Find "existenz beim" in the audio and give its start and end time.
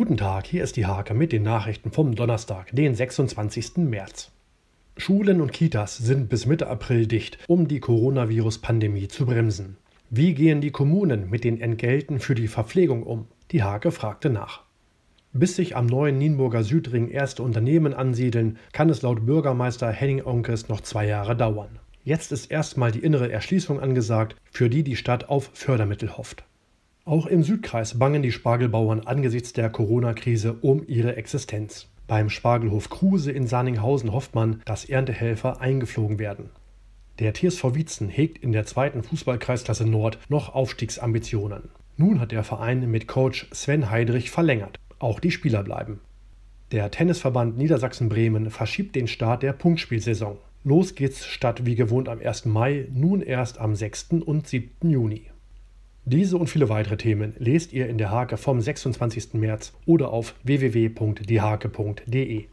31.16-32.28